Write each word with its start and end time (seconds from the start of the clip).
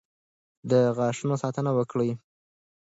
د 0.69 0.71
غاښونو 0.97 1.35
ساتنه 1.43 1.71
وکړئ. 1.77 2.09